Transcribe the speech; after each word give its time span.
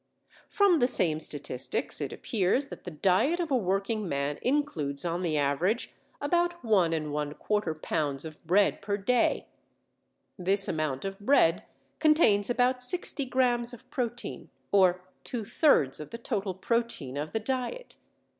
From 0.49 0.79
the 0.79 0.87
same 0.87 1.19
statistics 1.19 2.01
it 2.01 2.11
appears 2.11 2.69
that 2.69 2.85
the 2.85 2.89
diet 2.89 3.39
of 3.39 3.51
a 3.51 3.55
working 3.55 4.09
man 4.09 4.39
includes 4.41 5.05
on 5.05 5.21
the 5.21 5.37
average 5.37 5.93
about 6.19 6.59
1¼ 6.63 6.89
lb. 7.05 8.25
of 8.25 8.43
bread 8.43 8.81
per 8.81 8.97
day. 8.97 9.45
This 10.39 10.67
amount 10.67 11.05
of 11.05 11.19
bread 11.19 11.65
contains 11.99 12.49
about 12.49 12.81
60 12.81 13.25
grams 13.25 13.75
of 13.75 13.87
protein, 13.91 14.49
or 14.71 15.01
two 15.23 15.45
thirds 15.45 15.99
of 15.99 16.09
the 16.09 16.17
total 16.17 16.55
protein 16.55 17.15
of 17.15 17.31
the 17.31 17.39
diet. 17.39 17.97